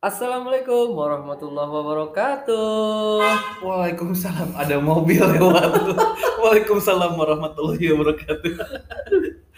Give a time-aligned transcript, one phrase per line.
[0.00, 3.20] Assalamualaikum warahmatullahi wabarakatuh.
[3.60, 4.56] Waalaikumsalam.
[4.56, 5.92] Ada mobil lewat.
[6.40, 8.52] Waalaikumsalam warahmatullahi wabarakatuh.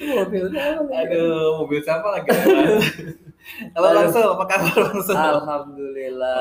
[0.02, 2.34] Mobilnya Aduh, mobil siapa lagi?
[3.70, 5.14] Halo Sul, apa kabar Bang Sul?
[5.14, 6.34] Alhamdulillah.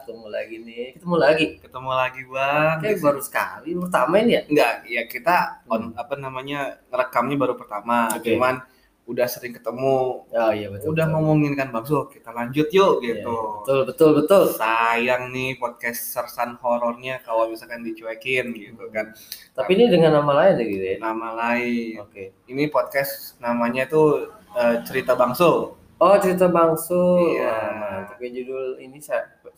[0.00, 0.86] Ketemu lagi nih.
[0.96, 1.46] Ketemu lagi.
[1.60, 2.80] Ketemu lagi Bang.
[2.80, 4.42] Kayak baru sekali pertama ini ya.
[4.48, 8.08] Enggak, ya kita on apa namanya ngerekamnya baru pertama.
[8.16, 8.32] Oke.
[8.32, 8.64] Cuman
[9.08, 10.28] udah sering ketemu.
[10.28, 10.92] Oh iya betul.
[10.92, 11.14] Udah betul.
[11.16, 13.36] ngomongin kan Bang Sul, kita lanjut yuk Iya, gitu.
[13.64, 14.42] Betul betul betul.
[14.52, 19.16] Sayang nih podcast sersan horornya kalau misalkan dicuekin gitu kan.
[19.56, 20.96] Tapi ini dengan nama lain gitu ya.
[21.00, 22.04] Nama lain.
[22.04, 22.36] Oke.
[22.52, 25.78] Ini podcast namanya tuh eh, cerita Bang Sul.
[25.98, 27.34] Oh cerita bangsu.
[27.34, 27.42] Iya.
[27.42, 28.16] Wah, mantap.
[28.22, 29.02] Kayak judul ini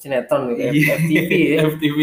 [0.01, 0.73] sinetron gitu ya.
[0.73, 0.93] Iya.
[1.05, 1.59] FTV ya.
[1.69, 1.99] FTV.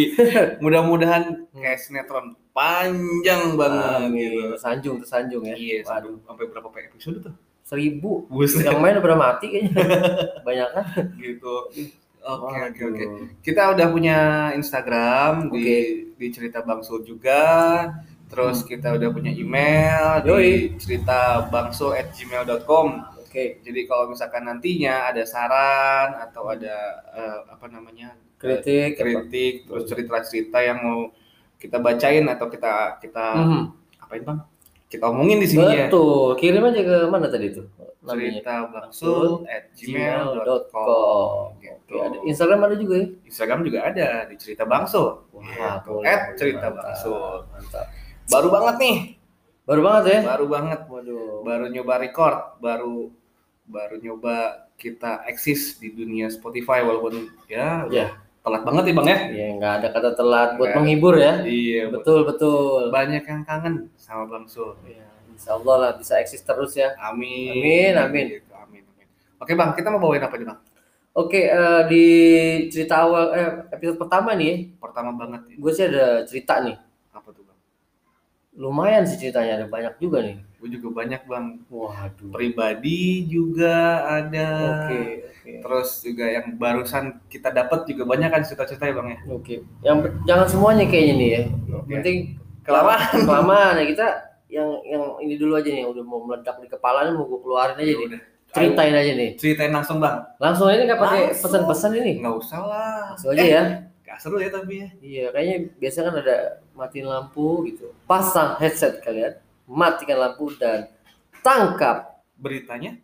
[0.61, 4.41] Mudah-mudahan kayak sinetron panjang banget gitu.
[4.41, 4.57] Amin.
[4.57, 5.53] Sanjung tersanjung ya.
[5.53, 6.17] Iya, Waduh.
[6.25, 7.33] sampai, berapa episode tuh?
[7.61, 8.25] Seribu.
[8.25, 8.65] Buset.
[8.65, 9.75] Yang main udah mati kayaknya.
[10.47, 10.85] Banyak kan?
[11.21, 11.55] gitu.
[12.27, 13.05] Oke, oke, oke.
[13.39, 14.17] Kita udah punya
[14.51, 15.67] Instagram di
[16.17, 17.43] di cerita Bang Sul juga.
[18.27, 20.27] Terus kita udah punya email Hmm.
[20.27, 20.75] Yoi.
[20.75, 22.87] di cerita bangsul@gmail.com.
[23.23, 23.59] Oke.
[23.63, 26.75] Jadi kalau misalkan nantinya ada saran atau ada
[27.15, 28.95] eh, apa namanya Kritik.
[28.95, 29.23] apa?
[29.23, 30.99] kritik, terus cerita-cerita yang mau
[31.57, 33.61] kita bacain atau kita kita Mhm.
[33.99, 34.39] apain bang?
[34.87, 35.91] Kita omongin di sini ya.
[35.91, 36.39] Betul.
[36.39, 37.67] Kirim aja ke mana tadi itu?
[38.07, 41.59] Cerita bangsul at gmail.com.
[41.87, 43.07] Ada Instagram ada juga ya?
[43.25, 45.27] Instagram juga ada di cerita bangsul.
[45.31, 45.43] Wah,
[45.83, 45.91] Gitu.
[45.91, 47.19] boleh, At cerita Mantap, bangsul.
[47.51, 47.85] Mantap.
[48.27, 48.97] Baru banget nih,
[49.63, 50.19] Baru banget ya?
[50.25, 51.43] baru banget, Waduh.
[51.43, 53.11] baru nyoba record, baru
[53.65, 54.35] baru nyoba
[54.77, 58.15] kita eksis di dunia Spotify walaupun ya Ya.
[58.47, 59.19] Telat banget nih bang ya.
[59.29, 61.43] Ya nggak ada kata telat buat menghibur ya.
[61.43, 62.87] Iya, Betul betul.
[62.89, 64.79] banyak yang kangen sama Bang Sul.
[64.87, 66.95] Ya, Insya Allah lah bisa eksis terus ya.
[66.97, 67.51] Amin.
[67.53, 68.25] Amin, amin.
[68.39, 69.07] Gitu, amin, amin.
[69.37, 70.59] Oke bang, kita mau bawain apa nih bang?
[71.11, 72.05] Oke eh, di
[72.69, 75.55] cerita awal eh, episode pertama nih, Pertama banget, ya.
[75.57, 76.77] gue sih ada cerita nih.
[78.57, 80.41] Lumayan sih ceritanya ada banyak juga nih.
[80.57, 81.45] Gue juga banyak bang.
[81.69, 82.33] Waduh.
[82.33, 84.49] Pribadi juga ada.
[84.89, 85.51] Oke oke.
[85.61, 89.19] Terus juga yang barusan kita dapat juga banyak kan cerita-cerita ya bang ya.
[89.29, 89.55] Oke.
[89.85, 91.43] Yang jangan semuanya kayaknya nih ya.
[91.77, 91.93] Oke.
[92.01, 92.17] Penting
[92.67, 93.13] Kelamaan.
[93.29, 94.07] kelamaan ya kita
[94.47, 97.77] yang yang ini dulu aja nih udah mau meledak di kepala nih mau gue keluarin
[97.79, 98.07] aja nih.
[98.09, 98.21] Udah.
[98.57, 99.29] Ceritain aja nih.
[99.37, 100.17] Ceritain langsung bang.
[100.41, 102.11] Langsung ini nggak pakai pesan-pesan ini.
[102.25, 102.99] Nggak usah lah.
[103.13, 103.63] Langsung aja ya.
[104.17, 104.87] Seru ya tapi ya.
[104.99, 106.35] Iya, kayaknya biasa kan ada
[106.73, 107.93] matiin lampu gitu.
[108.05, 110.89] Pasang headset kalian, matikan lampu dan
[111.41, 112.97] tangkap Beritanya?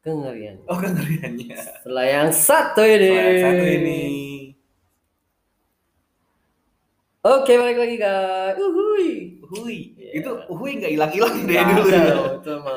[0.00, 0.62] kengerian.
[0.70, 1.82] Oh kengeriannya.
[1.82, 3.10] Setelah yang satu ini.
[3.10, 4.02] Yang satu ini.
[7.26, 8.54] Oke, balik lagi guys.
[8.54, 9.42] Uhuy.
[9.42, 9.78] Uhui.
[9.98, 10.10] Iya.
[10.22, 12.14] Itu uhui nggak hilang-hilang Nggak dulu ada ya.
[12.38, 12.76] itu mah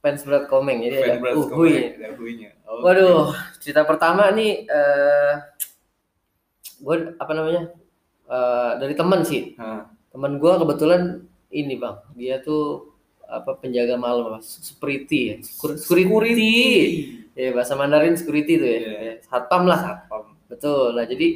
[0.00, 1.48] fans berat komeng jadi Fan ada uhuy.
[1.48, 2.80] komeng, ada.
[2.80, 5.32] Waduh, cerita pertama nih eh
[6.80, 7.62] gue apa namanya?
[8.26, 9.54] Eh, dari teman sih.
[9.56, 9.86] Hah.
[10.10, 11.02] Teman gue kebetulan
[11.50, 12.00] ini, Bang.
[12.14, 12.90] Dia tuh
[13.22, 14.38] apa penjaga malam apa?
[14.42, 15.34] Security ya.
[15.40, 16.54] Secur- Security.
[17.32, 18.78] Ya, bahasa Mandarin security tuh ya.
[18.78, 18.92] Iya.
[18.98, 19.80] Ya, Satpam lah.
[19.80, 20.34] Satpam.
[20.48, 20.98] Betul.
[20.98, 21.28] Nah, jadi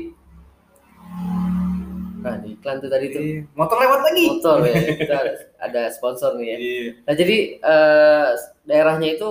[2.25, 3.41] Nah, di iklan tuh tadi tuh Iya.
[3.53, 4.25] Motor lewat lagi.
[4.33, 4.75] motor ya.
[4.97, 5.17] Kita
[5.61, 6.57] ada, sponsor nih ya.
[6.57, 6.89] Iya.
[7.05, 8.29] Nah jadi eh,
[8.65, 9.29] daerahnya itu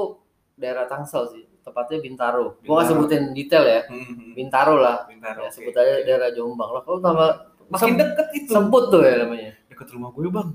[0.54, 2.60] daerah Tangsel sih, tepatnya Bintaro.
[2.60, 2.90] Gua nggak Bintaro.
[2.90, 4.32] sebutin detail ya, Hmm.
[4.34, 4.98] Bintaro lah.
[5.06, 6.82] Bentar, Ya, sebut aja daerah Jombang lah.
[6.82, 7.30] Kalau tambah
[7.66, 8.50] Makin sem- deket itu.
[8.50, 9.52] semput tuh ya namanya.
[9.66, 10.50] Deket rumah gue bang.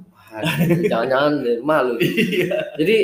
[0.85, 1.33] Jangan-jangan
[1.67, 1.97] malu.
[1.99, 2.77] Iya.
[2.77, 2.97] Jadi,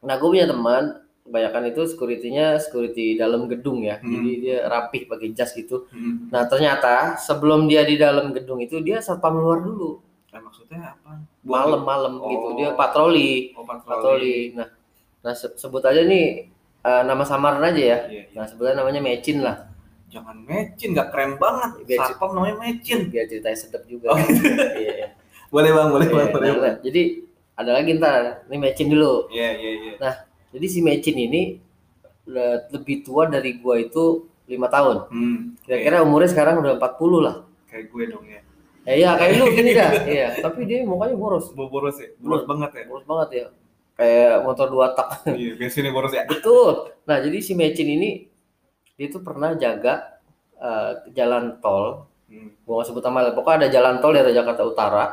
[0.00, 0.84] nah gue punya teman,
[1.22, 3.98] kebanyakan itu security-nya security dalam gedung ya.
[3.98, 4.10] Hmm.
[4.12, 5.86] Jadi dia rapih pakai jas gitu.
[5.88, 6.28] Hmm.
[6.28, 9.98] Nah ternyata sebelum dia di dalam gedung itu dia satpam luar dulu,
[10.30, 11.20] Nah, maksudnya apa?
[11.42, 12.46] malam-malam gitu.
[12.46, 12.56] Oh.
[12.56, 13.52] Dia patroli.
[13.52, 13.84] Oh, patroli.
[13.86, 14.36] patroli.
[14.54, 14.68] Nah,
[15.22, 16.50] nah se- sebut aja nih
[16.82, 17.98] eh, nama samaran aja ya.
[18.10, 18.22] Iya, iya.
[18.34, 19.70] Nah, sebutnya namanya Mecin lah.
[20.12, 21.70] Jangan mecin, nggak keren banget.
[21.88, 23.08] Biar- Satpam namanya mecin.
[23.08, 24.12] Biar ceritanya sedap juga.
[24.12, 24.18] Oh,
[24.76, 25.08] Iya.
[25.54, 26.64] Boleh bang, boleh Iya, bang, boleh nah, bang.
[26.64, 27.02] nah, Jadi
[27.52, 29.28] ada lagi ntar, ini Mecin dulu.
[29.28, 30.12] Iya, iya, iya.
[30.52, 31.42] Jadi si Mecin ini
[32.26, 34.96] le- lebih tua dari gua itu lima tahun.
[35.08, 35.38] Hmm.
[35.64, 37.36] Kira-kira umurnya sekarang udah 40 lah.
[37.70, 38.40] Kayak gue dong ya.
[38.82, 39.90] Eh, iya kayak lu gini dah.
[40.12, 41.54] Iya, tapi dia mukanya boros.
[41.54, 42.84] Boros ya, boros banget ya.
[42.84, 43.44] Boros banget ya.
[44.02, 45.22] Kayak motor dua tak.
[45.30, 46.26] Iya, bensinnya boros ya.
[46.26, 46.90] Betul.
[47.06, 48.26] Nah, jadi si Mecin ini
[48.98, 50.18] dia tuh pernah jaga
[50.56, 52.48] eh, jalan tol Hmm.
[52.64, 55.04] gua nggak sebut nama pokoknya ada jalan tol dari Jakarta Utara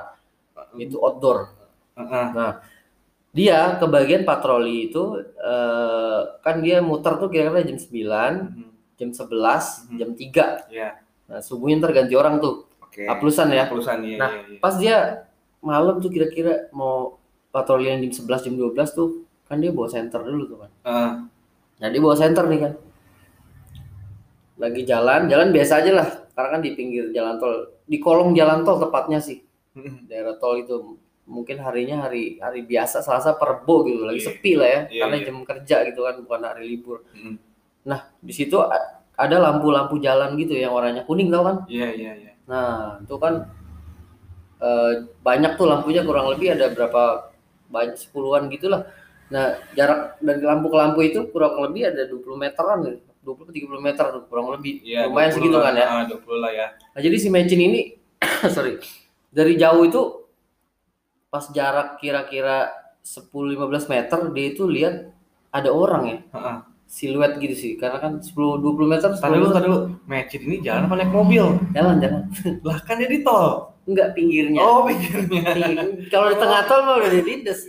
[0.79, 1.51] itu outdoor
[1.99, 2.53] Heeh.
[3.35, 8.71] dia ke bagian patroli itu eh, kan dia muter tuh kira-kira jam 9 Hmm.
[8.95, 9.97] jam 11 Mhm.
[9.99, 10.89] jam 3 Iya.
[11.27, 13.03] nah subuhnya ntar ganti orang tuh Oke.
[13.03, 13.67] Aplusan ya?
[13.67, 14.59] Aplusan iya, Nah, iya, iya.
[14.63, 14.97] pas dia
[15.59, 17.18] malam tuh kira-kira mau
[17.49, 19.09] patroli yang jam 11 jam 12 tuh
[19.45, 21.11] kan dia bawa senter dulu tuh kan Heeh.
[21.79, 22.73] Nah di bawah center nih kan.
[24.59, 26.07] Lagi jalan, jalan biasa aja lah.
[26.35, 29.39] Karena kan di pinggir jalan tol, di kolong jalan tol tepatnya sih.
[30.11, 34.27] Daerah tol itu mungkin harinya hari hari biasa Selasa perbo gitu, lagi Iya.
[34.27, 35.25] sepi lah ya, Iya, karena iya.
[35.29, 36.97] jam kerja gitu kan, bukan hari libur.
[37.15, 37.35] Mm.
[37.87, 38.57] Nah di situ
[39.15, 41.57] ada lampu-lampu jalan gitu yang warnanya kuning tau kan?
[41.71, 42.31] Iya iya iya.
[42.49, 43.47] Nah, itu kan
[44.59, 44.91] eh,
[45.23, 47.31] banyak tuh lampunya kurang lebih ada berapa
[47.69, 48.89] banyak sepuluhan gitulah.
[49.29, 52.97] Nah, jarak dari lampu ke lampu itu kurang lebih ada 20 meteran nih.
[53.21, 54.81] 20 ke 30 meter kurang lebih.
[54.81, 55.63] Iya, Lumayan 20 segitu lah.
[55.69, 55.87] kan ya.
[55.87, 56.67] Ah, 20 lah ya.
[56.73, 57.81] Nah, jadi si Mecin ini
[58.55, 58.81] sorry.
[59.29, 60.01] Dari jauh itu
[61.29, 62.73] pas jarak kira-kira
[63.05, 65.13] 10-15 meter dia itu lihat
[65.53, 66.55] ada orang ya Heeh.
[66.89, 69.79] Siluet gitu sih karena kan 10-20 meter Tadi dulu, tadi dulu.
[70.03, 71.45] Mecin ini jalan apa naik mobil?
[71.69, 72.21] jalan jalan
[72.65, 73.77] Lah kan dia di tol.
[73.85, 75.41] enggak pinggirnya Oh, pikirnya.
[75.55, 77.59] Pinggir- kalau di tengah tol mah udah dilindes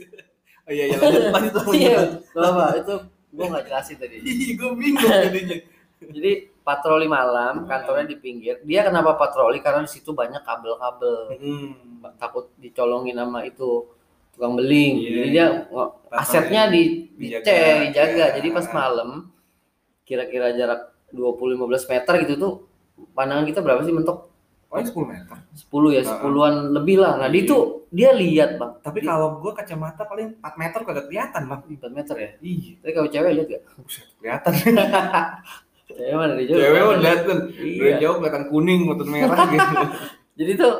[0.64, 1.54] Oh iya iya lanjut lanjut.
[1.74, 1.98] Iya,
[2.32, 2.94] apa itu
[3.30, 4.16] gua nggak jelasin tadi.
[4.54, 5.56] Gue bingung jadinya.
[6.00, 6.30] Jadi
[6.60, 8.62] patroli malam, kantornya di pinggir.
[8.62, 9.58] Dia kenapa patroli?
[9.58, 11.18] Karena di situ banyak kabel-kabel.
[11.36, 11.70] Hmm.
[12.16, 13.84] Takut dicolongin sama itu
[14.40, 14.92] tukang beling.
[14.96, 15.28] Iya, Jadi iya.
[15.28, 15.46] dia
[16.16, 17.44] asetnya di Dijaga.
[17.44, 18.24] dicek, dijaga.
[18.24, 18.34] Iya.
[18.40, 19.10] Jadi pas malam
[20.02, 20.80] kira-kira jarak
[21.12, 22.52] 20-15 meter gitu tuh
[23.12, 24.32] pandangan kita berapa sih mentok?
[24.70, 25.36] Oh, ini 10 meter.
[25.52, 26.18] 10 ya, Ah, ah.
[26.24, 27.18] 10-an lebih lah.
[27.18, 27.42] Nah, Iya.
[27.42, 27.56] itu
[27.90, 28.78] dia lihat, Bang.
[28.78, 31.60] Tapi kalau gue kacamata paling 4 meter kagak kelihatan, Bang.
[31.66, 32.30] 4 meter ya.
[32.40, 32.72] Iya.
[32.78, 33.62] Tapi kalau cewek lihat gak?
[33.76, 34.52] Buset, kelihatan.
[35.90, 36.56] Cewek mana dari jauh?
[36.56, 37.38] Cewek udah lihat kan.
[37.50, 37.96] Dari Iya.
[37.98, 39.74] jauh kelihatan kuning, motor merah gitu.
[40.38, 40.74] Jadi tuh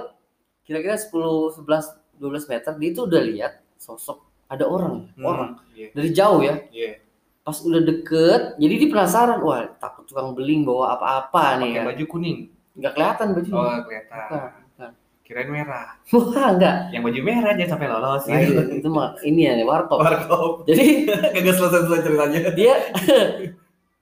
[0.63, 1.11] kira-kira 10
[1.59, 5.89] 11 12 meter dia tuh udah lihat sosok ada orang, orang Iya.
[5.91, 6.55] dari jauh ya.
[6.69, 7.01] Iya.
[7.41, 11.89] Pas udah deket, jadi dia penasaran, wah takut tukang beling bawa apa-apa nih Pakai ya.
[11.89, 12.39] baju kuning.
[12.77, 13.57] Enggak kelihatan bajunya.
[13.57, 14.19] Oh, kelihatan.
[14.21, 14.91] Bukan, bukan.
[15.23, 15.89] Kirain merah.
[16.13, 16.77] Wah, enggak.
[16.91, 18.51] Yang baju merah jangan sampai lolos Nah, gitu.
[18.53, 19.99] itu, itu mah ini ya warkop.
[19.99, 20.51] Warkop.
[20.69, 20.87] Jadi
[21.35, 22.41] Kagak selesai-selesai ceritanya.
[22.53, 22.75] dia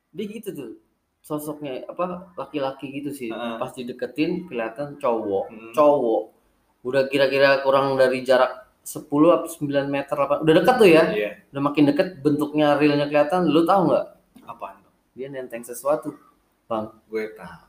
[0.08, 0.70] dia gitu tuh
[1.20, 3.56] sosoknya apa laki-laki gitu sih Heeh.
[3.60, 5.72] pas dideketin kelihatan cowok Hmm.
[5.72, 6.22] cowok
[6.80, 11.30] udah kira-kira kurang dari jarak 10 atau 9 meter apa udah dekat tuh ya Iya.
[11.50, 14.06] udah makin deket bentuknya realnya kelihatan lu tahu nggak
[14.42, 14.80] Apaan?
[15.12, 16.14] dia nenteng sesuatu
[16.64, 17.66] bang Gue tahu.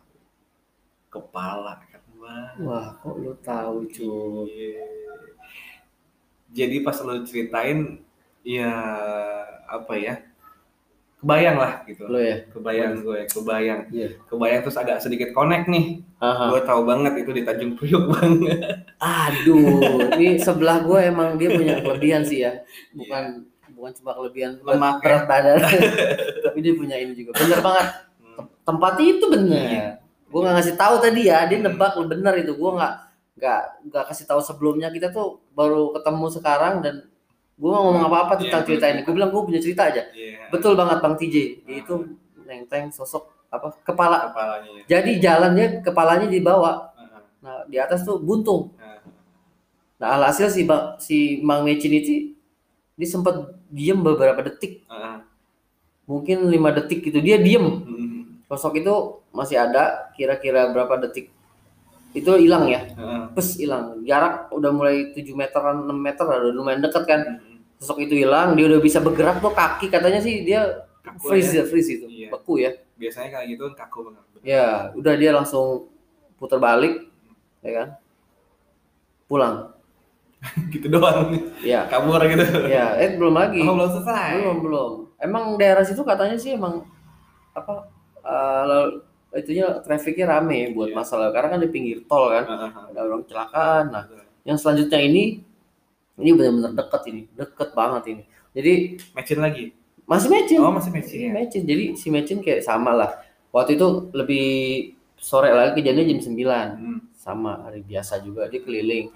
[1.10, 2.56] Kepala kan, Bang.
[2.62, 4.86] wah kok lu tahu cuy Iya.
[6.50, 8.02] Jadi pas lo ceritain
[8.42, 8.70] ya
[9.66, 10.18] apa ya?
[11.20, 12.08] Kebayang lah gitu.
[12.08, 12.48] lu ya?
[12.48, 13.80] Kebayang gue, kebayang.
[13.92, 14.10] Iya.
[14.24, 16.00] Kebayang terus agak sedikit connect nih.
[16.24, 16.48] Aha.
[16.48, 18.88] Gue tahu banget itu di Tanjung Priok banget.
[19.04, 22.64] aduh ini sebelah gue emang dia punya kelebihan sih ya.
[22.96, 23.44] Bukan
[23.76, 24.64] bukan cuma kelebihan.
[24.64, 25.60] Lemak, berat badan.
[26.48, 27.36] Tapi dia punya ini juga.
[27.36, 27.88] Bener banget.
[28.64, 29.60] Tempatnya itu bener.
[30.32, 32.56] Gue nggak ngasih tahu tadi ya dia nebak lu bener itu.
[32.56, 32.94] Gue nggak
[33.36, 33.62] nggak
[33.92, 34.88] nggak kasih tahu sebelumnya.
[34.88, 37.09] Kita tuh baru ketemu sekarang dan
[37.60, 39.04] gue nggak ngomong apa-apa Iya, tentang cerita ini.
[39.04, 40.08] gue bilang gue punya cerita aja.
[40.16, 40.48] Iya.
[40.48, 41.36] betul banget bang TJ
[41.68, 41.94] dia itu
[42.48, 44.32] nenteng sosok apa kepala.
[44.32, 44.70] Kepalanya.
[44.72, 44.82] Ya.
[44.88, 46.90] jadi jalannya kepalanya dibawa
[47.40, 48.72] nah di atas tuh buntung.
[50.00, 52.36] Nah alhasil si bang si Mang Mecin itu
[52.96, 53.36] dia sempat
[53.68, 54.84] diem beberapa detik.
[56.04, 57.20] Mungkin lima detik gitu.
[57.20, 57.64] Dia diem.
[57.64, 58.08] Hmm.
[58.50, 58.94] sosok itu
[59.30, 61.30] masih ada kira-kira berapa detik
[62.12, 63.24] itu hilang ya Heeh.
[63.32, 67.58] pes hilang jarak udah mulai 7 meteran 6 meter udah lumayan deket kan Hmm.
[67.78, 70.66] sosok itu hilang dia udah bisa bergerak tuh kaki katanya sih dia
[71.00, 71.62] Kaku freeze ya.
[71.62, 72.28] ya freeze itu Iya.
[72.30, 74.24] beku ya Biasanya kayak gitu kan kaku banget.
[74.42, 75.88] ya udah dia langsung
[76.36, 77.08] putar balik
[77.60, 77.88] ya kan
[79.26, 79.56] pulang
[80.74, 81.36] gitu doang.
[81.62, 82.44] ya Kabur gitu.
[82.66, 84.40] ya eh belum lagi Oh, belum selesai.
[84.40, 86.84] belum belum emang daerah situ katanya sih emang
[87.52, 87.86] apa
[88.66, 90.96] lalu- itunya trafficnya rame buat Iya.
[90.96, 92.72] masalah karena kan di pinggir tol kan Heeh.
[92.90, 94.04] ada orang kecelakaan nah
[94.42, 95.24] yang selanjutnya ini
[96.16, 98.74] ini benar-benar deket ini deket banget ini jadi
[99.14, 99.66] Matchin lagi.
[100.04, 101.34] masih matching Oh, masih matching Ini ya.
[101.36, 103.12] matching jadi si matching kayak sama lah
[103.50, 104.48] waktu itu lebih
[105.16, 107.00] sore lagi kejadiannya jam 9 Hmm.
[107.14, 109.14] sama hari biasa juga dia keliling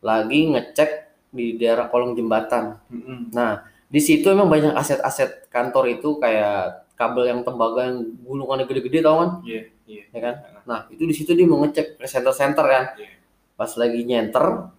[0.00, 0.90] lagi ngecek
[1.30, 3.30] di daerah kolong jembatan Hmm.
[3.30, 9.00] nah di situ emang banyak aset-aset kantor itu kayak kabel yang tembaga yang gulungannya gede-gede
[9.00, 9.30] tau kan?
[9.40, 10.04] Iya, iya.
[10.12, 10.34] ya kan?
[10.68, 12.84] Nah itu di situ dia mau ngecek center-center kan.
[13.00, 13.16] Iya.
[13.60, 14.72] pas lagi nyenter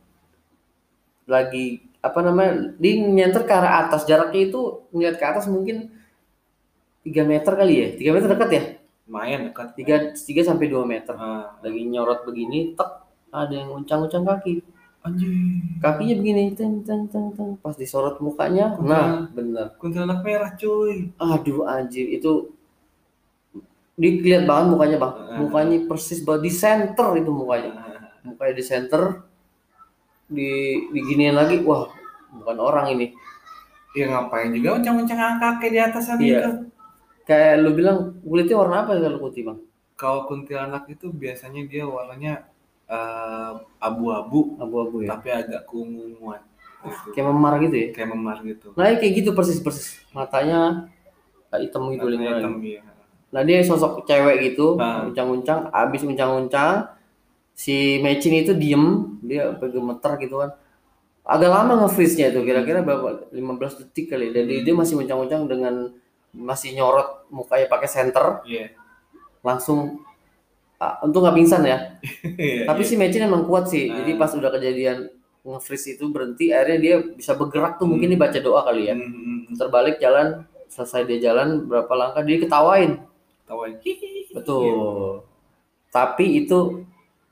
[1.29, 4.05] lagi apa namanya dia nyenter ke arah atas.
[4.09, 5.93] Jaraknya itu ngeliat ke atas mungkin
[7.05, 7.87] 3 meter kali ya?
[7.97, 8.63] 3 meter dekat ya?
[9.05, 9.77] Lumayan dekat.
[9.77, 11.13] 3 3 sampai 2 meter.
[11.13, 12.89] Ah, lagi nyorot begini tek
[13.31, 14.59] ada yang uncang-uncang kaki
[15.01, 15.81] anjing.
[15.81, 21.09] kakinya begini teng teng teng teng pas disorot mukanya nah bener Kuntilanak merah, cuy.
[21.17, 22.53] aduh anjir itu
[23.97, 25.37] dilihat banget mukanya bang Heeh.
[25.41, 29.01] mukanya persis banget di center itu mukanya Ah, mukanya di center
[30.25, 30.49] di
[30.89, 31.91] diginiin lagi wah
[32.31, 33.07] bukan orang ini
[33.91, 36.39] Ya ngapain juga uncang-uncang kaki di atas sana Iya.
[36.39, 36.51] itu.
[37.27, 39.59] Kayak lu bilang kulitnya warna apa kalau putih bang?
[39.99, 42.47] Kalau kuntilanak itu biasanya dia warnanya
[42.91, 45.15] eh, abu-abu, Abu-abu ya.
[45.15, 46.43] tapi agak keunguan.
[46.81, 47.07] Gitu.
[47.13, 47.87] Kayak memar gitu ya.
[47.93, 48.67] Kayak memar gitu.
[48.75, 50.01] Nah kayak gitu persis persis.
[50.11, 50.91] Matanya
[51.47, 52.39] kayak hitam gitu lingkaran.
[52.41, 52.81] hitam, iya.
[53.31, 55.07] Nah dia sosok cewek gitu, Ah.
[55.07, 56.91] uncang-uncang, abis uncang-uncang,
[57.53, 60.51] si Mecin itu diem, dia sampai gemeter gitu kan.
[61.23, 63.29] Agak lama nge-freeze-nya itu, kira-kira berapa?
[63.31, 64.35] 15 detik kali.
[64.35, 65.95] Dan dia masih uncang-uncang dengan
[66.33, 68.73] masih nyorot mukanya pakai senter, Iya.
[69.39, 70.01] langsung
[70.81, 71.77] ah, untung nggak pingsan ya.
[72.69, 73.93] Tapi si Mecin emang kuat sih.
[73.93, 74.01] Ah.
[74.01, 78.37] Jadi pas udah kejadian nge-freeze itu berhenti, akhirnya dia bisa bergerak tuh mungkin dia baca
[78.41, 78.95] doa kali ya.
[78.97, 79.55] Hmm, hmm, hmm.
[79.57, 82.91] Terbalik jalan, selesai dia jalan berapa langkah dia ketawain.
[83.45, 83.77] Tawain.
[84.37, 85.25] Betul.
[85.91, 86.85] Tapi itu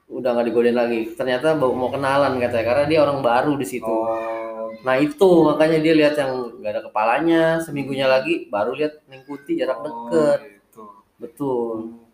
[0.10, 1.00] udah nggak digodain lagi.
[1.14, 3.86] Ternyata mau mau kenalan katanya karena dia orang baru di situ.
[3.86, 7.44] Oh, Nah itu makanya dia lihat yang nggak ada kepalanya.
[7.62, 10.40] Seminggunya lagi baru lihat Neng Putih jarak deket.
[10.60, 10.86] gitu.
[11.22, 11.76] Betul.
[11.78, 12.09] Eh,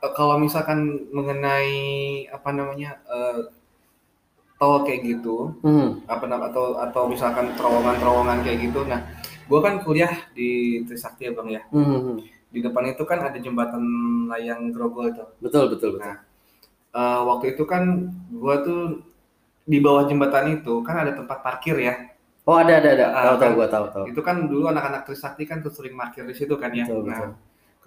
[0.00, 0.78] kalau misalkan
[1.10, 1.70] mengenai
[2.28, 3.50] apa namanya eh
[4.58, 6.02] tol kayak gitu Hmm.
[6.04, 9.00] apa nam- atau atau misalkan terowongan-terowongan kayak gitu nah
[9.46, 12.16] gua kan kuliah di Trisakti ya bang ya Hmm, hmm, hmm.
[12.50, 13.82] di depan itu kan ada jembatan
[14.26, 16.06] layang grogol itu Betul betul betul.
[16.06, 16.18] Nah,
[16.88, 17.84] Eh, waktu itu kan
[18.32, 19.04] gua tuh
[19.62, 21.94] di bawah jembatan itu kan ada tempat parkir ya
[22.48, 23.06] Oh ada ada ada.
[23.12, 23.50] Ah, Tahu tahu kan.
[23.54, 24.04] gua tahu tahu.
[24.08, 27.20] itu kan dulu anak-anak Trisakti kan tuh sering parkir di situ kan ya Betul, nah
[27.20, 27.30] betul.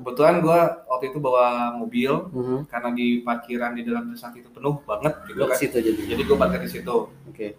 [0.02, 2.58] Kebetulan gua waktu itu bawa mobil Mhm.
[2.66, 6.02] karena di parkiran di dalam Trisakti itu penuh banget gitu kan situ jadi.
[6.12, 6.96] jadi gue parkir di situ
[7.30, 7.54] Oke.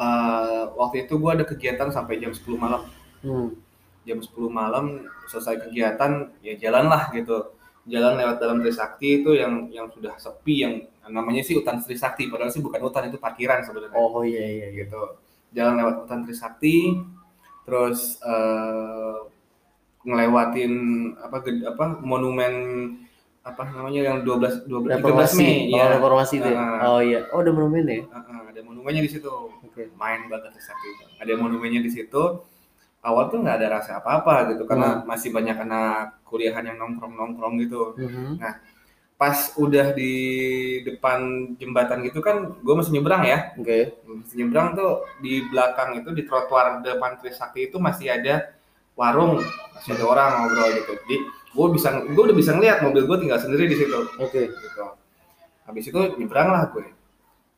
[0.00, 2.88] Eh, waktu itu gue ada kegiatan sampai jam 10 malam
[3.20, 3.52] Hmm.
[4.00, 7.52] jam 10 malam selesai kegiatan ya jalan lah gitu
[7.84, 10.74] jalan lewat dalam Trisakti itu yang yang sudah sepi yang
[11.04, 14.68] namanya sih hutan Trisakti padahal sih bukan hutan itu parkiran sebenarnya Oh iya iya iya.
[14.78, 15.20] gitu
[15.52, 16.96] jalan lewat hutan Trisakti
[17.62, 19.16] terus eh,
[20.02, 20.72] ngelewatin
[21.18, 22.52] apa ged- apa monumen
[23.40, 25.36] apa namanya yang 12 12 13 Reformasi.
[25.38, 26.50] Mei Oh, ya reformasi itu.
[26.52, 26.78] Ah.
[26.86, 27.20] Oh iya.
[27.32, 28.04] Oh ada monumen ya.
[28.04, 29.28] Heeh, ada monumennya di situ
[29.64, 29.88] Oke.
[29.96, 31.04] main banget itu.
[31.16, 32.22] ada monumennya di situ
[33.00, 37.56] awal tuh nggak ada rasa apa-apa gitu karena masih banyak anak kuliahan yang nongkrong nongkrong
[37.58, 38.36] gitu Mhm.
[39.16, 40.12] pas udah di
[40.80, 41.20] depan
[41.56, 44.00] jembatan gitu kan gue masih nyebrang ya Oke.
[44.02, 48.48] masih nyebrang tuh di belakang itu di trotoar depan Trisakti itu masih ada
[48.98, 49.42] warung
[49.74, 51.16] masih ada orang ngobrol gitu jadi
[51.50, 54.54] gue bisa gue udah bisa ngeliat mobil gue tinggal sendiri di situ Oke.
[54.54, 54.84] gitu.
[55.66, 56.86] Habis itu nyebrang lah gue.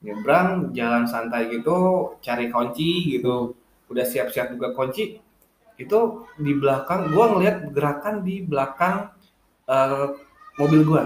[0.01, 3.53] Nyebrang jalan santai gitu, cari kunci gitu.
[3.93, 5.21] Udah siap-siap juga kunci.
[5.77, 9.12] Itu di belakang gue ngeliat gerakan di belakang
[9.69, 10.09] eh,
[10.57, 11.03] mobil gue.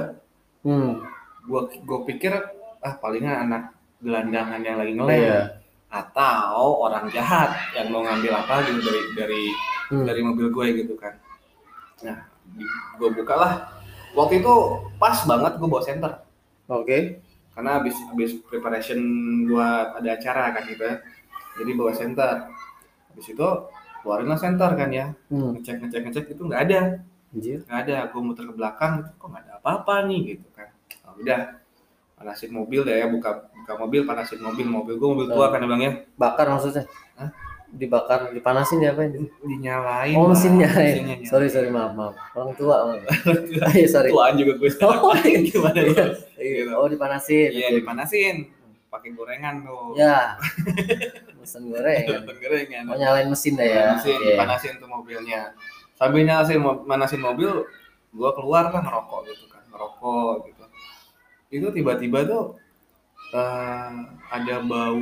[0.66, 1.02] Hmm.
[1.47, 2.38] Gue gue pikir
[2.83, 5.40] ah palingan anak gelandangan yang lagi ngelem Iya.
[5.90, 9.42] atau orang jahat yang mau ngambil apa gitu dari dari
[9.86, 10.06] Hmm.
[10.06, 11.14] dari mobil gue gitu kan.
[12.02, 12.26] Nah,
[12.98, 13.52] gue buka lah.
[14.16, 14.54] Waktu itu
[14.98, 16.12] pas banget gue bawa senter.
[16.66, 17.22] Oke.
[17.56, 19.00] karena habis habis preparation
[19.48, 21.00] buat ada acara kan gitu ya.
[21.56, 22.52] Jadi bawa center
[23.08, 23.48] habis itu
[24.04, 25.16] keluarin lah center kan ya.
[25.32, 25.56] Hmm.
[25.56, 26.80] ngecek ngecek ngecek itu nggak ada.
[27.64, 27.96] Nggak ada.
[28.12, 30.68] Gue muter ke belakang gitu, kok nggak ada apa-apa nih gitu kan.
[31.08, 31.56] Oh, udah
[32.20, 33.08] panasin mobil deh ya.
[33.08, 34.66] Buka buka mobil panasin mobil.
[34.68, 35.92] Mobil gue mobil tua kan ya bang ya.
[36.20, 36.84] Bakar maksudnya?
[37.76, 39.04] Dibakar, dipanasin ya apa
[39.42, 40.97] dinyalain Oh mesinnya ya.
[40.97, 41.28] Mesinnya nyala.
[41.28, 42.14] Sorry sorry maaf maaf.
[42.33, 42.76] Orang tua.
[42.88, 43.04] maaf.
[43.76, 44.09] Iya sorry.
[44.09, 45.38] tuaan juga gue Oh, iya.
[45.47, 46.04] gimana ya
[46.37, 46.73] Iya.
[46.73, 47.49] Oh dipanasin.
[47.52, 48.37] iya dipanasin
[48.87, 50.40] pakai gorengan tuh Ya.
[51.37, 52.04] Mesin goreng.
[52.25, 53.83] Pakai gorengan Oh nyalain mesin dah ya.
[53.92, 54.35] Panasin, Iya.
[54.37, 55.52] panasin tuh mobilnya.
[55.92, 57.64] Sambil nyalasin mo- manasin mobil,
[58.11, 60.64] gua keluar lah ngerokok gitu kan, ngerokok gitu.
[61.50, 62.56] Itu tiba-tiba tuh
[63.30, 63.90] eh,
[64.30, 64.97] ada bau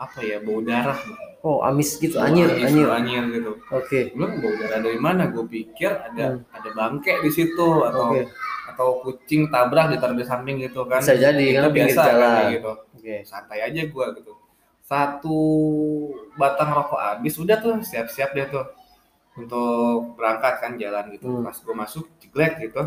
[0.00, 0.96] apa ya, bau darah.
[1.40, 2.84] Oh amis gitu, Bau anyir, amis, anyir.
[2.84, 3.52] bau anyir gitu.
[3.70, 4.00] Oke.
[4.12, 5.28] Belum bau darah dari mana?
[5.28, 6.44] Gue pikir ada Hmm.
[6.50, 8.28] ada bangke di situ atau Oke.
[8.66, 11.00] atau kucing tabrak ditaruh di samping gitu kan.
[11.00, 12.30] Bisa jadi Itu kan biasa kan jalan.
[12.30, 12.72] kayak gitu.
[12.96, 13.14] Oke.
[13.24, 14.32] Santai aja gua gitu.
[14.82, 15.38] Satu
[16.34, 18.66] batang rokok habis udah tuh siap-siap deh tuh
[19.36, 21.28] untuk berangkat kan jalan gitu.
[21.30, 21.44] Hmm.
[21.44, 22.82] Pas gua masuk jeglek gitu.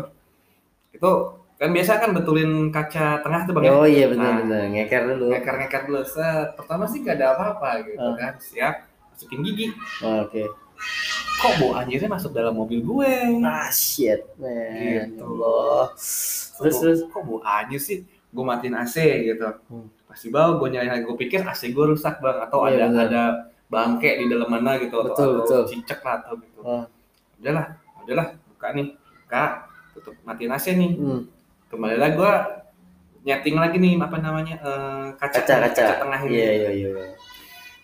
[0.90, 1.10] Itu
[1.54, 3.72] kan biasa kan betulin kaca tengah tuh Bang ya.
[3.72, 4.36] Oh iya benar Nah.
[4.42, 4.62] benar.
[4.68, 5.24] Ngeker dulu.
[5.30, 6.48] Ngeker-ngeker dulu set.
[6.54, 8.14] Pertama sih gak ada apa-apa gitu Ah.
[8.14, 8.32] kan.
[8.36, 8.74] Siap
[9.08, 9.66] masukin gigi.
[10.00, 10.44] Oh, Oke.
[11.36, 13.12] Kok bau anjirnya masuk dalam mobil gue?
[13.40, 15.08] Ah shit, man.
[15.08, 15.22] Gitu.
[15.22, 15.86] Allah.
[15.90, 16.98] Kok Terus terus.
[17.06, 17.98] kok bau anjir sih?
[18.28, 19.46] Gue matiin AC gitu.
[19.68, 19.86] Hmm.
[20.04, 21.04] Pasti bau gue nyalain lagi.
[21.04, 23.04] Gue pikir AC gue rusak bang atau Iya, ada benar.
[23.04, 23.22] ada
[23.64, 25.62] bangke di dalam mana gitu atau, Betul, atau betul.
[25.70, 26.60] cicak lah atau gitu.
[26.60, 26.84] Ah.
[27.36, 27.66] Udahlah,
[28.00, 28.86] udahlah buka nih,
[29.22, 29.44] buka,
[29.92, 30.92] tutup matiin AC nih.
[30.92, 31.22] Hmm.
[31.74, 32.34] Kembali lagi gue
[33.24, 35.84] nyeting lagi nih apa namanya eh, kaca, Kaca kaca.
[35.98, 36.30] tengah ini.
[36.32, 36.88] Iya iya iya.
[36.92, 37.06] iya.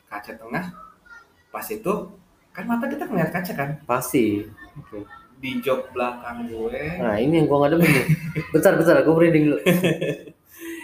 [0.06, 0.64] Kaca tengah.
[1.50, 1.92] Pas itu
[2.50, 3.70] kan mata kita ngeliat kaca kan.
[3.82, 4.46] Pasti.
[4.78, 5.02] Oke.
[5.40, 8.06] di jok belakang gue Nah ini yang gua nggak demen nih.
[8.52, 9.58] Bentar bentar, gua merinding dulu.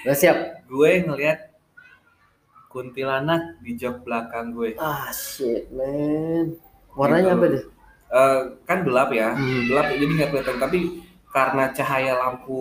[0.03, 0.39] Nah siap.
[0.65, 1.39] gue ngelihat
[2.67, 6.59] kuntilanak di jok belakang gue Ah shit man.
[6.93, 7.37] Warnanya Gitu.
[7.37, 7.65] apa deh?
[8.09, 9.67] Eh, kan gelap ya Hmm.
[9.67, 10.79] gelap jadi nggak kelihatan tapi
[11.37, 12.57] karena cahaya lampu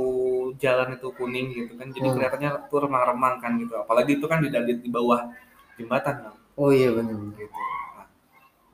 [0.60, 2.16] jalan itu kuning gitu kan jadi Hmm.
[2.20, 5.32] kelihatannya tuh remang-remang kan gitu apalagi itu kan di, di, di bawah
[5.80, 6.36] jembatan Bang.
[6.60, 7.16] Oh iya benar.
[7.40, 7.56] gitu
[7.96, 8.08] nah,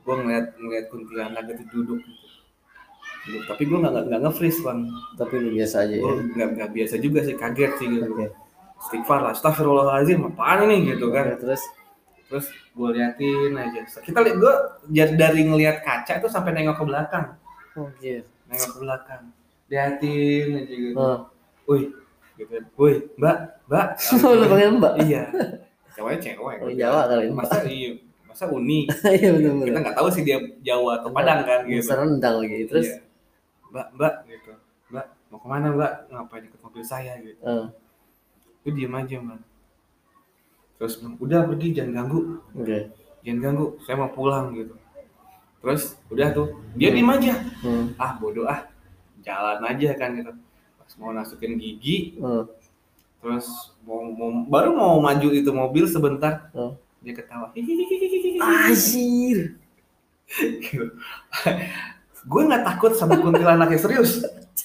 [0.02, 2.26] gue ngeliat ngeliat kuntilanak itu duduk gitu
[3.22, 3.42] Duduk.
[3.46, 4.80] tapi gue nggak nggak nge-freeze bang
[5.14, 6.02] Tapi lu biasa aja ya.
[6.02, 8.26] gue nggak nggak biasa juga sih kaget sih gitu Oke.
[8.82, 11.62] istighfar lah astagfirullahaladzim apaan ini gitu kan terus
[12.26, 14.54] terus gue liatin aja kita lihat gue
[15.14, 17.24] dari ngelihat kaca itu sampai nengok ke belakang
[17.78, 18.26] oh iya.
[18.50, 19.22] nengok ke belakang
[19.72, 20.92] liatin aja gitu.
[21.00, 21.18] Oh.
[21.64, 21.88] wih
[22.36, 22.54] gitu.
[22.76, 23.86] Wih mbak mbak.
[24.36, 24.94] Lu panggil Mbak.
[25.02, 25.22] iya.
[25.92, 27.24] Ceweknya cewek Oh, Jawa kali.
[27.32, 27.36] Mbak.
[27.40, 27.90] masa iya
[28.28, 28.84] masa uni?
[29.16, 31.84] Iya benar kita nggak tahu sih dia Jawa atau Padang kan gitu.
[31.84, 32.64] Serendang lagi.
[32.68, 32.88] Terus?
[32.92, 32.96] Iya.
[33.72, 34.52] mbak mbak gitu.
[34.92, 35.92] Mbak mau ke mana mbak?
[36.12, 37.40] Ngapain ikut mobil saya gitu.
[37.40, 37.64] Eh,
[38.60, 39.40] itu diem aja mbak.
[40.76, 42.20] Terus bilang, udah pergi jangan ganggu.
[42.52, 42.78] Oke.
[43.22, 44.74] jangan ganggu saya mau pulang gitu.
[45.62, 47.32] Terus udah tuh dia diem aja.
[47.62, 47.94] Hmm.
[47.96, 48.66] ah bodoh ah
[49.22, 50.32] jalan aja kan gitu
[50.76, 52.44] pas mau masukin gigi Hmm.
[53.18, 53.46] terus
[53.80, 56.74] mau, mau baru mau maju itu mobil sebentar Hmm.
[57.00, 57.50] dia ketawa
[58.40, 59.54] Anjir.
[60.32, 60.84] Gitu.
[62.22, 64.22] gue nggak takut sama kuntilanaknya serius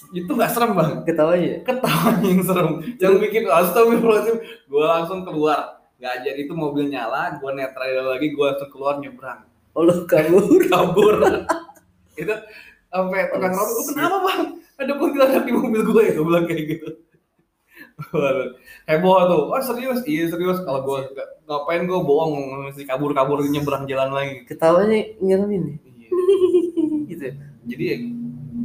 [0.09, 1.53] itu nggak serem bang Ketawanya.
[1.61, 7.51] ketawa yang serem yang bikin astagfirullahaladzim gue langsung keluar nggak jadi itu mobil nyala gue
[7.51, 10.61] netral lagi gue langsung keluar nyebrang Oh lu kabur.
[10.65, 11.15] kabur
[12.17, 12.33] itu
[12.91, 14.41] sampai tukang lu kenapa bang
[14.77, 16.89] ada kuntilanak di mobil gue itu bilang kayak gitu
[18.85, 20.99] heboh tuh oh serius iya serius kalau gue
[21.49, 25.77] ngapain gue bohong mesti kabur kabur nyebrang jalan lagi Ketawanya nyeremin nih.
[25.81, 26.09] Iya.
[27.07, 27.23] Gitu.
[27.23, 27.33] ya?
[27.67, 27.97] jadi ya,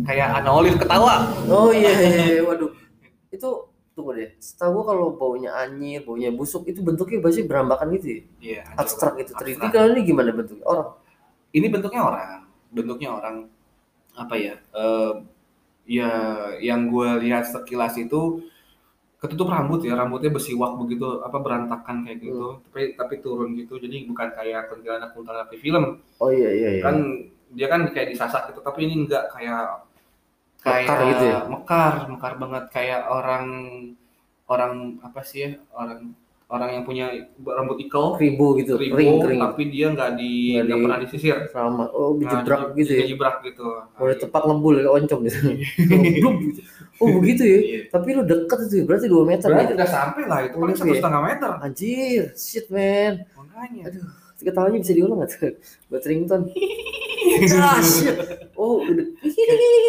[0.07, 2.43] kayak Ana Olive ketawa Oh iya, iya, iya.
[2.43, 2.71] waduh.
[3.31, 4.31] Itu tunggu deh.
[4.43, 8.21] Setahu gua kalau baunya anyir, baunya busuk itu bentuknya pasti berambakan gitu ya.
[8.43, 9.33] iya Abstrak gitu.
[9.39, 9.71] 3D abstrak.
[9.71, 10.67] kalau ini gimana bentuknya?
[10.67, 10.89] Orang.
[11.53, 12.29] ini bentuknya orang
[12.73, 13.37] bentuknya orang
[14.17, 15.13] apa ya eh,
[15.89, 16.11] ya
[16.63, 18.45] yang gue lihat sekilas itu
[19.23, 24.03] ketutup rambut ya rambutnya bersiwak begitu apa berantakan kayak gitu tapi tapi turun gitu jadi
[24.11, 26.83] bukan kayak kuntilanak kuntilanak di film Oh iya iya iya.
[26.83, 26.97] kan
[27.55, 29.87] dia kan kayak disasak gitu tapi ini enggak kayak
[30.63, 31.39] kayak Mekar gitu ya?
[31.47, 33.47] mekar mekar banget kayak orang
[34.51, 36.15] orang apa sih ya orang
[36.53, 39.41] orang yang punya rambut ikal Kribo gitu, ribu kering kering.
[39.41, 41.89] tapi dia nggak di Nggak pernah disisir Sama.
[41.89, 43.01] Oh, Nah, dijebrak di- gitu ya.
[43.03, 43.65] dijebrak gitu
[43.97, 45.39] Udah tepak ngebul kayak oncom gitu.
[45.83, 46.61] Ngeblub gitu.
[46.99, 47.59] Oh begitu ya.
[47.59, 47.81] Iya.
[47.89, 49.75] Tapi lu deket itu ya, berarti 2 meter Berarti gitu.
[49.75, 50.99] udah sampai lah itu Oh, paling gitu satu ya?
[51.01, 53.13] setengah meter Anjir, shit man.
[53.33, 54.05] makanya Aduh,
[54.39, 55.53] ketawanya bisa diulang nggak tuh?
[55.89, 56.45] Buat ringtone.
[57.59, 57.81] ah.
[58.55, 59.07] Oh, udah.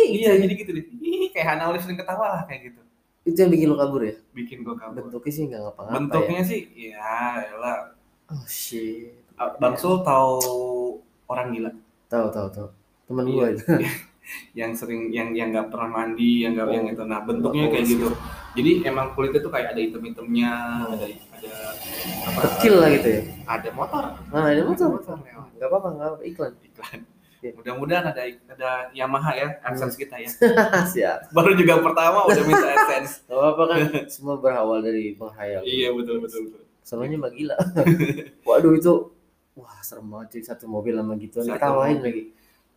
[0.07, 0.85] iya jadi gitu deh
[1.29, 2.81] kayak Hana Olive sering ketawa lah kayak gitu
[3.23, 4.15] Itu yang bikin lu kabur ya?
[4.31, 5.97] bikin gua kabur Bentuknya sih nggak ngapa-ngapa ya.
[5.97, 7.15] bentuknya sih ya
[7.55, 7.77] lah
[8.25, 9.15] Oh shit.
[9.57, 10.35] Bang Sul tahu
[11.25, 11.71] orang gila
[12.05, 12.67] Tahu tahu tahu.
[13.05, 13.33] Temen Iya.
[13.33, 13.63] gua itu.
[14.55, 16.93] yang sering yang yang nggak pernah mandi yang nggak yang Oh.
[16.93, 18.07] itu nah bentuknya kayak gitu
[18.53, 20.95] jadi emang kulitnya tuh kayak ada hitam-hitamnya Oh.
[20.95, 21.51] ada ada
[22.23, 23.21] apa Kecil lah gitu ya.
[23.45, 24.87] ada motor Nah, ada motor.
[24.95, 26.51] Enggak apa-apa, enggak apa iklan.
[26.61, 26.99] iklan
[27.51, 29.47] Mudah-mudahan ada ada Yamaha ya.
[29.61, 30.29] AdSense kita ya
[30.93, 31.29] Siap.
[31.29, 35.61] baru juga pertama udah minta AdSense Enggak apa-apa kan semua berawal dari menghayal.
[35.61, 37.55] iya betul betul betul Soalnya mah gila.
[38.47, 38.93] Waduh itu
[39.53, 42.05] wah serem banget cuy satu mobil sama gituan Satu diketawain mobil.
[42.05, 42.23] lagi.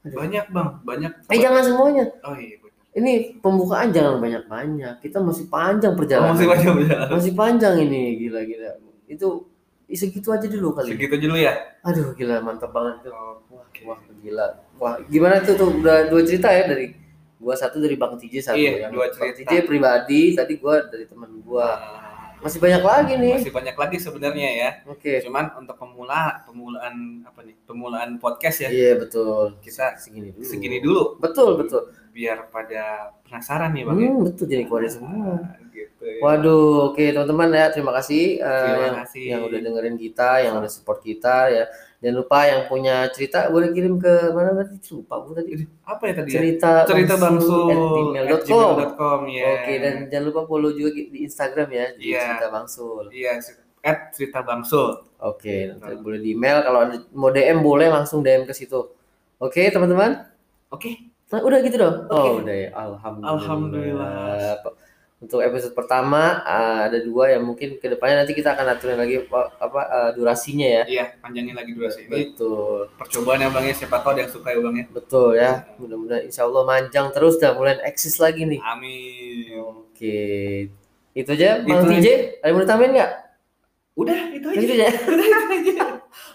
[0.09, 2.05] banyak bang banyak Eh jangan semuanya.
[2.23, 2.57] oh iya
[2.95, 4.95] Ini pembukaan jangan banyak-banyak.
[5.01, 6.33] Kita masih panjang oh, perjalanan.
[6.33, 8.73] masih banyak banyak Masih panjang ini gila-gila.
[9.05, 9.45] Itu
[9.89, 10.91] segitu aja dulu kali.
[10.91, 13.13] segitu dulu ya Aduh gila mantap banget tuh.
[13.13, 13.81] oh, Wah, oke.
[13.85, 14.47] wah gila.
[14.77, 16.91] Wah, gimana tuh tuh udah dua cerita ya dari
[17.37, 19.47] gua satu dari Bang TJ satu Iya, yang dua Bang cerita.
[19.47, 21.69] TJ pribadi, tadi gua dari teman gua.
[21.71, 22.05] Nah,
[22.43, 23.35] Masih banyak lagi nih.
[23.39, 25.19] masih banyak lagi sebenarnya ya Oke.
[25.21, 29.57] cuman untuk pemula pemulaan apa nih pemulaan podcast ya Iya betul.
[29.59, 30.45] kita Segini dulu.
[30.45, 31.89] segini dulu Betul betul.
[32.13, 34.09] biar pada penasaran nih bang ya.
[34.11, 35.33] Hmm, betul jadi keluarin semua.
[35.77, 36.19] Nah, gitu ya.
[36.19, 39.25] Waduh, oke teman-teman ya terima kasih, Terima yang, kasih.
[39.29, 41.65] yang udah dengerin kita, yang udah support kita ya.
[41.97, 45.65] Jangan lupa yang punya cerita boleh kirim ke mana tadi lupa gua tadi.
[45.83, 46.37] apa ya tadi ya?
[46.39, 49.21] Cerita cerita bangsul gmail.com.
[49.27, 52.21] ya Oke dan jangan lupa follow juga di Instagram ya di Iya.
[52.23, 53.05] cerita bangsul.
[53.11, 53.41] iya
[53.81, 56.85] at cerita bangsul Oke, nanti boleh di email kalau
[57.17, 58.93] mau DM boleh langsung DM ke situ.
[59.41, 60.29] Oke teman-teman.
[60.69, 62.07] oke Nah, udah gitu dong.
[62.07, 62.15] Oke.
[62.15, 62.69] Oh udah ya.
[62.71, 63.35] Alhamdulillah.
[63.35, 64.86] Alhamdulillah.
[65.17, 69.25] Untuk episode pertama uh, ada dua yang mungkin ke depannya nanti kita akan aturin lagi
[69.25, 70.83] apa, apa uh, durasinya ya.
[70.85, 72.37] Iya, panjangin lagi durasi ini.
[72.37, 74.85] Betul, Percobaan ya bang ya, siapa tahu ada yang suka ya bang ya.
[74.93, 75.53] betul ya.
[75.81, 78.61] Mudah-mudahan Insya Allah manjang terus dan mulai eksis lagi nih.
[78.61, 79.57] Amin.
[79.65, 80.69] Oke,
[81.17, 82.07] itu aja Bang Itu TJ.
[82.45, 83.13] Ada yang mau ditambahin nggak?
[83.97, 84.61] Udah itu aja.
[84.61, 84.73] Itu
[85.49, 85.87] aja.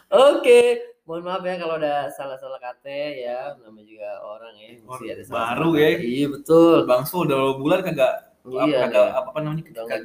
[0.10, 0.62] Oke,
[1.06, 3.54] mohon maaf ya kalau ada salah-salah kata ya.
[3.62, 4.74] Namanya juga orang ya.
[4.74, 5.82] mesti Orang ada salah-salah baru kata.
[5.86, 5.90] ya.
[6.02, 6.78] Iya betul.
[6.90, 8.90] Bang Sul udah bulan kagak Iya.
[8.90, 9.14] kagak nih.
[9.14, 10.02] apa, apa namanya kagak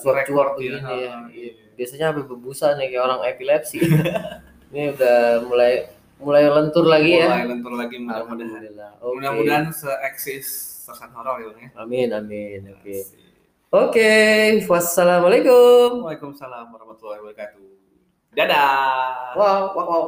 [0.00, 1.12] record begini ya.
[1.12, 1.52] Ah, Iya.
[1.76, 3.78] Biasanya sampai bebusa nih kayak orang epilepsi.
[4.72, 5.72] Ini udah mulai
[6.16, 7.28] mulai lentur lagi ya.
[7.28, 8.62] Mulai lentur lagi mudah-mudahan.
[8.98, 9.14] Oke.
[9.20, 10.46] Mudah-mudahan se-eksis
[10.88, 11.68] sersan horor ya ya.
[11.76, 12.72] Amin amin.
[12.72, 12.96] Oke.
[13.04, 13.24] Asik.
[13.66, 14.12] Oke,
[14.70, 16.06] wassalamualaikum.
[16.06, 17.66] Waalaikumsalam warahmatullahi wabarakatuh.
[18.32, 19.34] Dadah.
[19.36, 20.04] Wow, wow, wow.